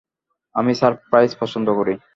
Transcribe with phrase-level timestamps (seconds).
[0.55, 1.93] আমি সারপ্রাইজ পছন্দ করি।